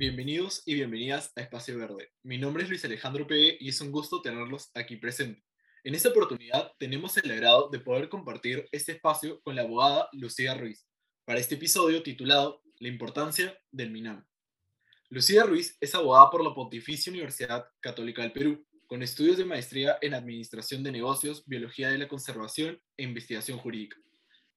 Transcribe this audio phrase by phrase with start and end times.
[0.00, 2.08] Bienvenidos y bienvenidas a Espacio Verde.
[2.22, 5.44] Mi nombre es Luis Alejandro Pegue y es un gusto tenerlos aquí presentes.
[5.84, 10.54] En esta oportunidad tenemos el agrado de poder compartir este espacio con la abogada Lucía
[10.54, 10.86] Ruiz
[11.26, 14.24] para este episodio titulado La importancia del MINAM.
[15.10, 19.98] Lucía Ruiz es abogada por la Pontificia Universidad Católica del Perú, con estudios de maestría
[20.00, 23.98] en Administración de Negocios, Biología de la Conservación e Investigación Jurídica.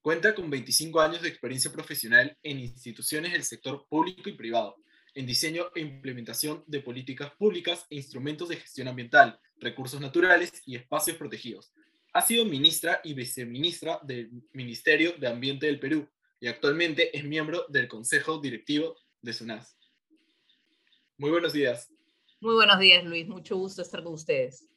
[0.01, 4.77] Cuenta con 25 años de experiencia profesional en instituciones del sector público y privado,
[5.15, 10.75] en diseño e implementación de políticas públicas e instrumentos de gestión ambiental, recursos naturales y
[10.75, 11.73] espacios protegidos.
[12.13, 16.07] Ha sido ministra y viceministra del Ministerio de Ambiente del Perú
[16.39, 19.77] y actualmente es miembro del Consejo Directivo de SUNAS.
[21.17, 21.91] Muy buenos días.
[22.41, 23.27] Muy buenos días, Luis.
[23.27, 24.67] Mucho gusto estar con ustedes.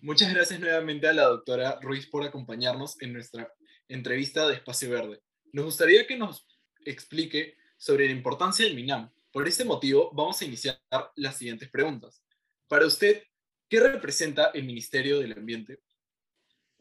[0.00, 3.50] Muchas gracias nuevamente a la doctora Ruiz por acompañarnos en nuestra
[3.88, 5.22] entrevista de Espacio Verde.
[5.52, 6.46] Nos gustaría que nos
[6.84, 9.10] explique sobre la importancia del MINAM.
[9.32, 10.80] Por este motivo, vamos a iniciar
[11.16, 12.22] las siguientes preguntas.
[12.68, 13.22] Para usted,
[13.68, 15.80] ¿qué representa el Ministerio del Ambiente?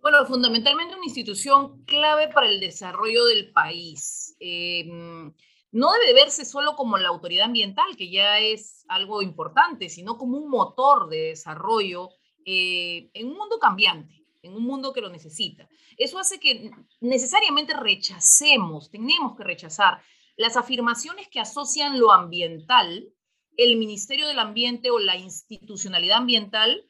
[0.04, 4.36] Bueno, fundamentalmente una institución clave para el desarrollo del país.
[4.40, 5.34] Em,
[5.72, 10.38] no debe verse solo como la autoridad ambiental, que ya es algo importante, sino como
[10.38, 12.10] un motor de desarrollo
[12.46, 15.70] eh, en un mundo cambiante, en un mundo que lo necesita.
[15.98, 16.70] Eso hace que
[17.00, 20.02] necesariamente rechacemos, tenemos que rechazar
[20.36, 23.08] las afirmaciones que asocian lo ambiental,
[23.56, 26.90] el Ministerio del Ambiente o la institucionalidad ambiental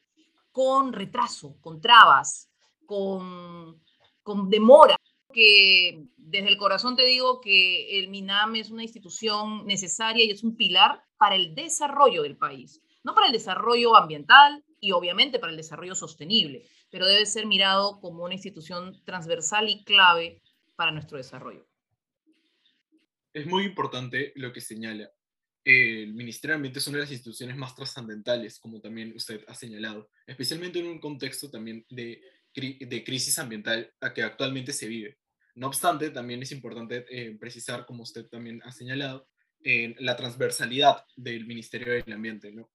[0.50, 2.50] con retraso, con trabas,
[2.86, 3.80] con,
[4.48, 4.96] demora.
[5.32, 10.44] Que desde el corazón te digo que el MINAM es una institución necesaria y es
[10.44, 15.50] un pilar para el desarrollo del país, no para el desarrollo ambiental y obviamente para
[15.50, 20.40] el desarrollo sostenible, pero debe ser mirado como una institución transversal y clave
[20.76, 21.66] para nuestro desarrollo
[23.34, 25.10] es muy importante lo que señala.
[25.64, 29.54] El Ministerio de Ambiente es una de las instituciones más trascendentales, como también usted ha
[29.54, 32.22] señalado, especialmente en un contexto también de,
[33.04, 35.18] crisis ambiental a que actualmente se vive.
[35.56, 39.28] No obstante, también es importante eh, precisar, como usted también ha señalado,
[39.62, 42.52] en la transversalidad del Ministerio del Ambiente.
[42.52, 42.70] ¿no?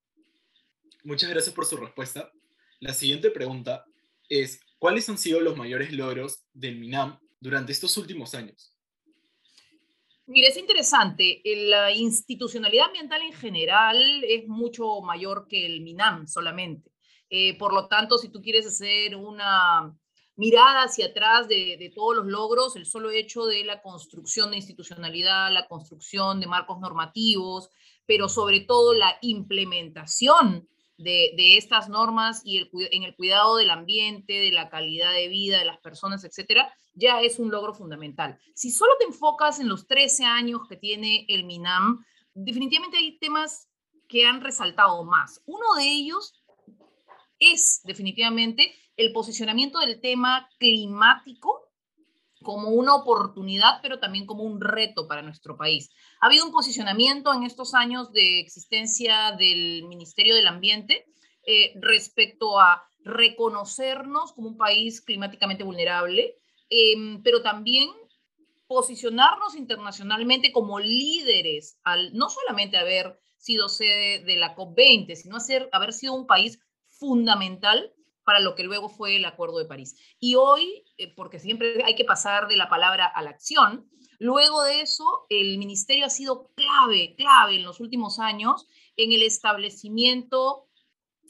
[1.03, 2.31] Muchas gracias por su respuesta.
[2.79, 3.85] La siguiente pregunta
[4.27, 8.78] es, ¿cuáles han sido los mayores logros del MINAM durante estos últimos años?
[10.29, 11.41] Mire, es interesante.
[11.43, 16.91] La institucionalidad ambiental en general es mucho mayor que el MINAM solamente.
[17.31, 19.91] Eh, por lo tanto, si tú quieres hacer una
[20.35, 24.57] mirada hacia atrás de, de, todos los logros, el solo hecho de la construcción de
[24.57, 27.71] institucionalidad, la construcción de marcos normativos,
[28.05, 30.69] pero sobre todo la implementación
[30.99, 35.57] de, estas normas y el, en el cuidado del ambiente, de la calidad de vida
[35.59, 38.37] de las personas, etcétera, ya es un logro fundamental.
[38.53, 43.69] Si solo te enfocas en los 13 años que tiene el MINAM, definitivamente hay temas
[44.07, 45.41] que han resaltado más.
[45.45, 46.43] Uno de ellos
[47.39, 51.69] es definitivamente el posicionamiento del tema climático
[52.41, 55.89] como una oportunidad, pero también como un reto para nuestro país.
[56.21, 61.05] Ha habido un posicionamiento en estos años de existencia del Ministerio del Ambiente
[61.45, 66.35] eh, respecto a reconocernos como un país climáticamente vulnerable,
[66.69, 67.89] em, pero también
[68.67, 75.37] posicionarnos internacionalmente como líderes, al no solamente haber sido sede de la COP20, sino
[75.71, 76.59] haber sido un país
[76.89, 77.93] fundamental
[78.23, 79.95] para lo que luego fue el Acuerdo de París.
[80.19, 84.61] Y hoy, eh, porque siempre hay que pasar de la palabra a la acción, luego
[84.61, 90.67] de eso, el ministerio ha sido clave, clave en los últimos años en el establecimiento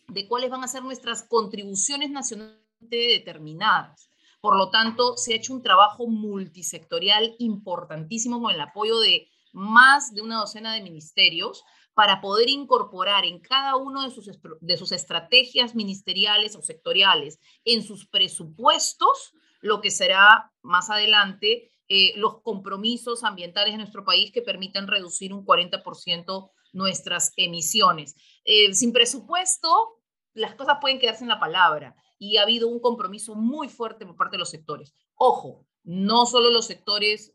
[0.10, 2.58] de cuáles van a ser nuestras contribuciones nacionalmente
[2.98, 4.09] determinadas.
[4.42, 10.14] Por lo tanto, se ha hecho un trabajo multisectorial importantísimo con el apoyo de más
[10.14, 11.64] de una docena de ministerios
[11.94, 14.30] para poder incorporar en cada uno de sus,
[14.62, 22.14] de sus estrategias ministeriales o sectoriales, en sus presupuestos, lo que será más adelante eh,
[22.16, 28.16] los compromisos ambientales de nuestro país que permitan reducir un 40% nuestras emisiones.
[28.46, 29.99] Eh, sin presupuesto,
[30.34, 34.16] las cosas pueden quedarse en la palabra y ha habido un compromiso muy fuerte por
[34.16, 34.94] parte de los sectores.
[35.16, 37.34] Ojo, no solo los sectores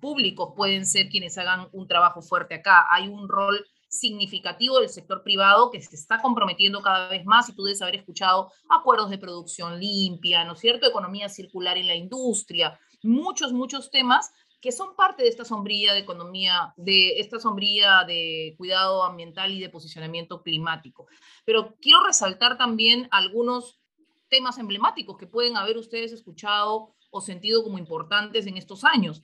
[0.00, 5.22] públicos pueden ser quienes hagan un trabajo fuerte acá, hay un rol significativo del sector
[5.22, 9.18] privado que se está comprometiendo cada vez más y tú debes haber escuchado acuerdos de
[9.18, 10.86] producción limpia, ¿no es cierto?
[10.86, 16.00] Economía circular en la industria, muchos, muchos temas que son parte de esta sombrilla de
[16.00, 21.06] economía, de esta sombrilla de cuidado ambiental y de posicionamiento climático.
[21.44, 23.80] Pero quiero resaltar también algunos
[24.28, 29.22] temas emblemáticos que pueden haber ustedes escuchado o sentido como importantes en estos años.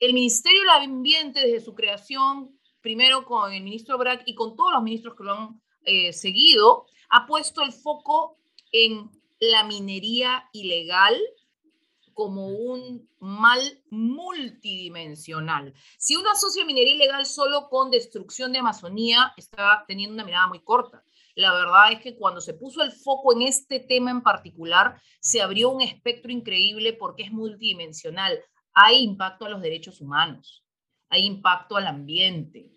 [0.00, 4.72] El Ministerio del Ambiente, desde su creación, primero con el ministro Brack y con todos
[4.72, 8.38] los ministros que lo han eh, seguido, ha puesto el foco
[8.72, 9.10] en
[9.40, 11.16] la minería ilegal
[12.20, 15.72] como un mal multidimensional.
[15.96, 20.62] Si uno asocia minería ilegal solo con destrucción de Amazonía, está teniendo una mirada muy
[20.62, 21.02] corta.
[21.34, 25.40] La verdad es que cuando se puso el foco en este tema en particular, se
[25.40, 28.38] abrió un espectro increíble porque es multidimensional.
[28.74, 30.62] Hay impacto a los derechos humanos,
[31.08, 32.70] hay impacto al ambiente,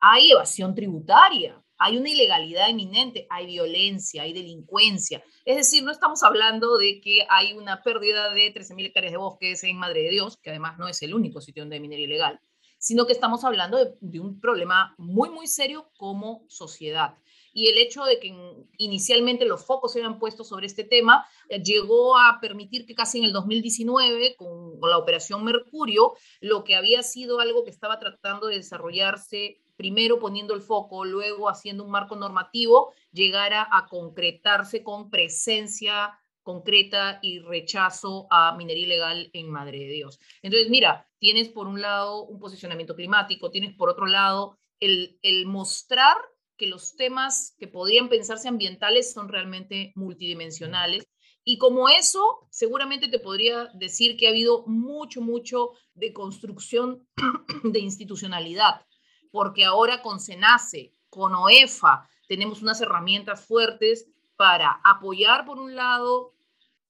[0.00, 5.22] hay evasión tributaria, hay una ilegalidad inminente, hay violencia, hay delincuencia.
[5.44, 9.62] Es decir, no estamos hablando de que hay una pérdida de 13.000 hectáreas de bosques
[9.64, 12.40] en Madre de Dios, que además no es el único sitio donde hay minería ilegal,
[12.78, 17.14] sino que estamos hablando de, un problema muy, muy serio como sociedad
[17.52, 18.32] y el hecho de que
[18.76, 23.18] inicialmente los focos se habían puesto sobre este tema eh, llegó a permitir que casi
[23.18, 27.98] en el 2019, con, con la operación Mercurio, lo que había sido algo que estaba
[27.98, 34.82] tratando de desarrollarse primero poniendo el foco, luego haciendo un marco normativo, llegara a concretarse
[34.82, 40.18] con presencia concreta y rechazo a minería ilegal en Madre de Dios.
[40.42, 45.46] Entonces, mira, tienes por un lado un posicionamiento climático, tienes por otro lado el, el
[45.46, 46.16] mostrar
[46.56, 51.06] que los temas que podrían pensarse ambientales son realmente multidimensionales.
[51.44, 57.06] Y como eso, seguramente te podría decir que ha habido mucho, mucho de construcción
[57.62, 58.84] de institucionalidad,
[59.30, 66.34] porque ahora con SENACE, con OEFA, tenemos unas herramientas fuertes para apoyar, por un lado,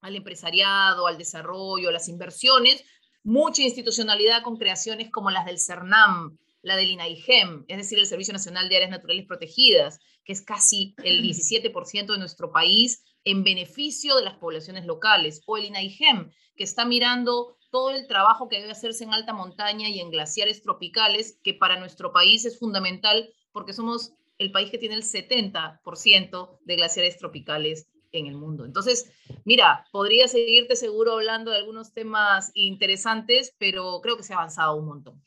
[0.00, 2.84] al empresariado, al desarrollo, a las inversiones,
[3.22, 8.32] mucha institucionalidad con creaciones como las del CERNAM, la del INAIGEM, es decir, el Servicio
[8.32, 14.16] Nacional de Áreas Naturales Protegidas, que es casi el 17% de nuestro país en beneficio
[14.16, 18.72] de las poblaciones locales, o el INAIGEM, que está mirando todo el trabajo que debe
[18.72, 23.72] hacerse en alta montaña y en glaciares tropicales, que para nuestro país es fundamental porque
[23.72, 28.64] somos el país que tiene el 70% de glaciares tropicales en el mundo.
[28.64, 29.12] Entonces,
[29.44, 34.76] mira, podría seguirte seguro hablando de algunos temas interesantes, pero creo que se ha avanzado
[34.76, 35.22] un montón.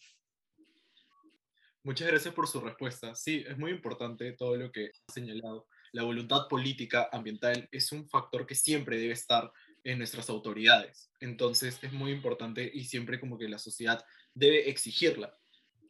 [1.83, 3.15] Muchas gracias por su respuesta.
[3.15, 5.67] Sí, es muy importante todo lo que ha señalado.
[5.93, 9.51] La voluntad política ambiental es un factor que siempre debe estar
[9.83, 11.11] en nuestras autoridades.
[11.19, 15.37] Entonces es muy importante y siempre como que la sociedad debe exigirla.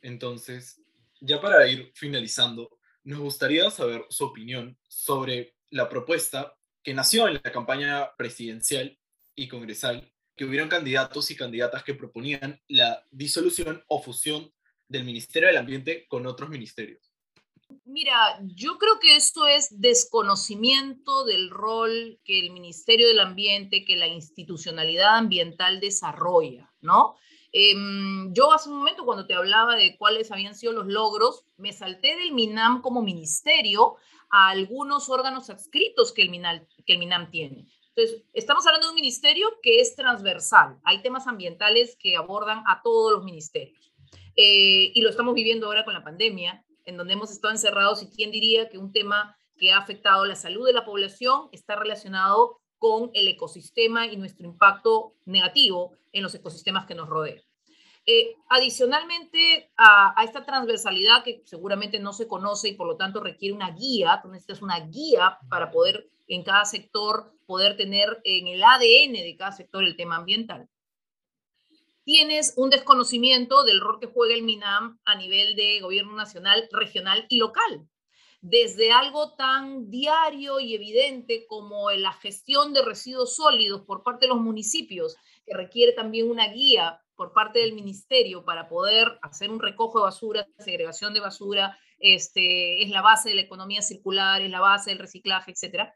[0.01, 0.81] Entonces,
[1.19, 7.35] ya para ir finalizando, nos gustaría saber su opinión sobre la propuesta que nació en
[7.35, 8.97] la campaña presidencial
[9.35, 14.51] y congresal, que hubieron candidatos y candidatas que proponían la disolución o fusión
[14.88, 17.10] del Ministerio del Ambiente con otros ministerios?
[17.85, 23.95] Mira, yo creo que esto es desconocimiento del rol que el Ministerio del Ambiente, que
[23.95, 27.15] la institucionalidad ambiental desarrolla, ¿no?
[27.51, 31.73] Em, yo hace un momento cuando te hablaba de cuáles habían sido los logros, me
[31.73, 33.97] salté del MINAM como ministerio
[34.29, 37.67] a algunos órganos adscritos que el, MINAM, que el MINAM tiene.
[37.94, 40.79] Entonces, estamos hablando de un ministerio que es transversal.
[40.85, 43.94] Hay temas ambientales que abordan a todos los ministerios.
[44.38, 48.09] Eh, y lo estamos viviendo ahora con la pandemia, en donde hemos estado encerrados y
[48.09, 52.59] quién diría que un tema que ha afectado la salud de la población está relacionado
[52.77, 57.39] con el ecosistema y nuestro impacto negativo en los ecosistemas que nos rodean.
[58.07, 63.53] Eh, adicionalmente a, esta transversalidad que seguramente no se conoce y por lo tanto requiere
[63.53, 68.63] una guía, tú necesitas una guía para poder en cada sector poder tener en el
[68.63, 70.67] ADN de cada sector el tema ambiental
[72.03, 77.25] tienes un desconocimiento del rol que juega el MINAM a nivel de gobierno nacional, regional
[77.29, 77.88] y local.
[78.41, 84.29] Desde algo tan diario y evidente como la gestión de residuos sólidos por parte de
[84.29, 85.15] los municipios,
[85.46, 90.05] que requiere también una guía por parte del ministerio para poder hacer un recojo de
[90.05, 94.89] basura, segregación de basura, este, es la base de la economía circular, es la base
[94.89, 95.96] del reciclaje, etcétera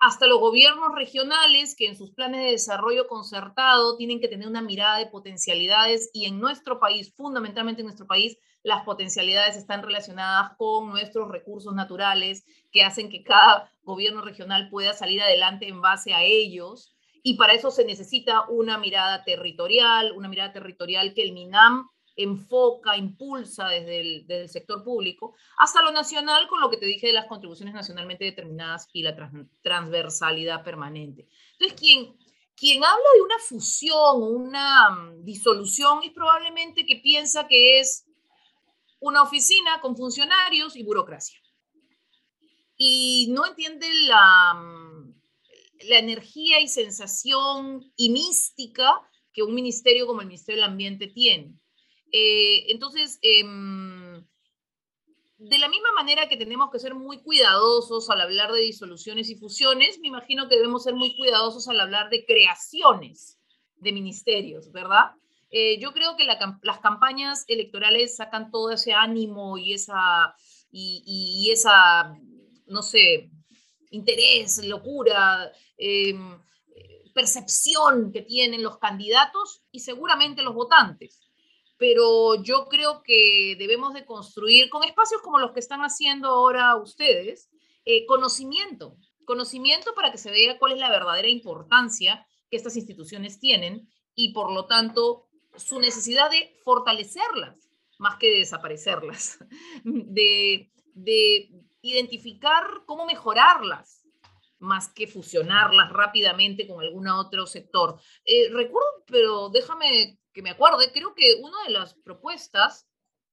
[0.00, 4.62] hasta los gobiernos regionales que en sus planes de desarrollo concertado tienen que tener una
[4.62, 10.52] mirada de potencialidades y en nuestro país, fundamentalmente en nuestro país, las potencialidades están relacionadas
[10.56, 16.14] con nuestros recursos naturales que hacen que cada gobierno regional pueda salir adelante en base
[16.14, 16.94] a ellos.
[17.22, 21.88] Y para eso se necesita una mirada territorial, una mirada territorial que el MINAM
[22.18, 24.00] enfoca, impulsa desde
[24.42, 28.24] el, sector público, hasta lo nacional, con lo que te dije de las contribuciones nacionalmente
[28.24, 29.16] determinadas y la
[29.62, 31.28] transversalidad permanente.
[31.52, 32.16] Entonces, quien,
[32.56, 38.04] quien habla de una fusión o una mm, disolución es probablemente que piensa que es
[38.98, 41.40] una oficina con funcionarios y burocracia.
[42.76, 45.14] Y no entiende la, mm,
[45.88, 51.54] la energía y sensación y mística que un ministerio como el Ministerio del Ambiente tiene.
[52.12, 54.24] Eh, entonces, em,
[55.38, 59.36] de la misma manera que tenemos que ser muy cuidadosos al hablar de disoluciones y
[59.36, 63.38] fusiones, me imagino que debemos ser muy cuidadosos al hablar de creaciones
[63.76, 65.12] de ministerios, ¿verdad?
[65.50, 70.34] Eh, yo creo que las campañas electorales sacan todo ese ánimo y esa,
[70.70, 72.14] y, esa
[72.66, 73.30] no sé,
[73.90, 76.38] interés, locura, em,
[77.14, 81.27] percepción que tienen los candidatos y seguramente los votantes
[81.78, 86.76] pero yo creo que debemos de construir con espacios como los que están haciendo ahora
[86.76, 87.48] ustedes,
[87.84, 93.38] eh, conocimiento, conocimiento para que se vea cuál es la verdadera importancia que estas instituciones
[93.38, 97.68] tienen y por lo tanto su necesidad de fortalecerlas
[97.98, 99.38] más que de desaparecerlas,
[99.84, 101.50] de, de
[101.82, 104.06] identificar cómo mejorarlas
[104.60, 108.00] más que fusionarlas rápidamente con algún otro sector.
[108.24, 112.86] Eh, recuerdo, pero déjame que me acuerde, creo que una de las propuestas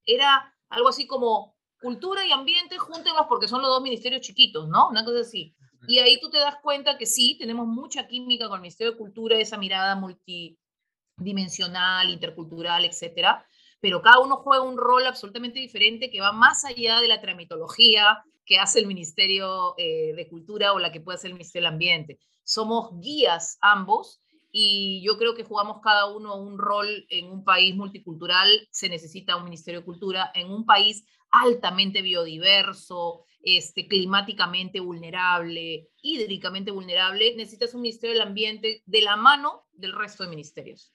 [0.04, 4.88] era algo así como cultura y ambiente, júntenlos porque son los dos ministerios chiquitos, ¿no?
[4.88, 5.54] Una cosa así.
[5.88, 8.98] Y ahí tú te das cuenta que sí, tenemos mucha química con el Ministerio de
[8.98, 13.46] Cultura, esa mirada multidimensional, intercultural, etcétera,
[13.80, 18.24] pero cada uno juega un rol absolutamente diferente que va más allá de la tramitología
[18.44, 21.74] que hace el Ministerio eh, de Cultura o la que puede hacer el Ministerio del
[21.74, 22.18] Ambiente.
[22.42, 24.22] Somos guías ambos
[24.58, 29.36] y yo creo que jugamos cada uno un rol en un país multicultural, se necesita
[29.36, 37.74] un Ministerio de Cultura, en un país altamente biodiverso, este, climáticamente vulnerable, hídricamente vulnerable, necesitas
[37.74, 40.90] un Ministerio del Ambiente de la mano del resto de ministerios.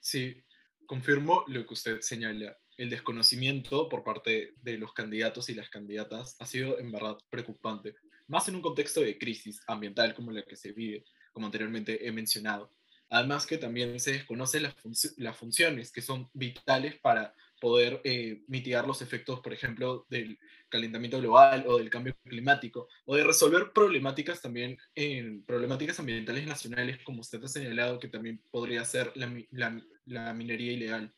[0.00, 0.42] Sí,
[0.86, 2.56] confirmo lo que usted señala.
[2.78, 7.94] El desconocimiento por parte de los candidatos y las candidatas ha sido en verdad preocupante,
[8.26, 12.12] más en un contexto de crisis ambiental como la que se vive como anteriormente he
[12.12, 12.70] mencionado.
[13.10, 14.74] Además que también se desconocen las,
[15.18, 21.20] las funciones que son vitales para poder eh, mitigar los efectos, por ejemplo, del calentamiento
[21.20, 27.20] global o del cambio climático, o de resolver problemáticas también, en problemáticas ambientales nacionales, como
[27.20, 31.14] usted ha señalado, que también podría ser la, la, la minería ilegal.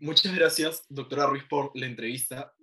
[0.00, 2.54] Muchas gracias, doctora Ruiz, por la entrevista.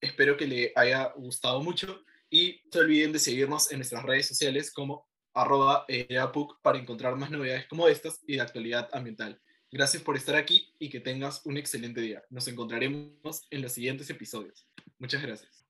[0.00, 4.26] Espero que le haya gustado mucho y no se olviden de seguirnos en nuestras redes
[4.26, 5.06] sociales como
[5.36, 9.40] arroba EAPUC para encontrar más novedades como estas y de actualidad ambiental.
[9.70, 12.24] Gracias por estar aquí y que tengas un excelente día.
[12.30, 14.66] Nos encontraremos en los siguientes episodios.
[14.98, 15.65] Muchas gracias.